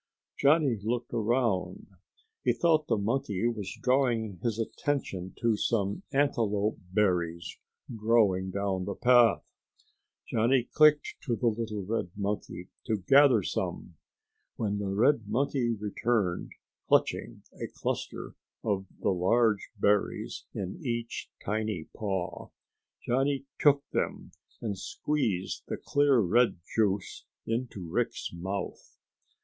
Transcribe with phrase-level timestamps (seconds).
[0.35, 1.85] Johnny looked around.
[2.43, 7.59] He thought the monkey was drawing his attention to some antelope berries
[7.95, 9.43] growing down the path.
[10.27, 13.93] Johnny clicked to the little red monkey to gather some.
[14.55, 16.53] When the red monkey returned,
[16.87, 18.33] clutching a cluster
[18.63, 22.49] of the large berries in each tiny paw,
[23.05, 24.31] Johnny took them
[24.61, 28.97] and squeezed the clear red juice into Rick's mouth.